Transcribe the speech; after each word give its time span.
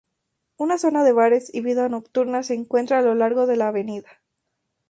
Una 0.57 0.79
zona 0.79 1.03
de 1.03 1.11
bares 1.11 1.53
y 1.53 1.61
vida 1.61 1.87
nocturna 1.87 2.41
se 2.41 2.55
encuentra 2.55 2.97
a 2.97 3.01
lo 3.03 3.13
largo 3.13 3.45
de 3.45 3.61
Av. 3.61 4.03